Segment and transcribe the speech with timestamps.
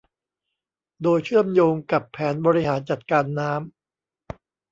[1.03, 3.71] โดยเชื่อมโยงกับแผนบริหารจัดการน้ำ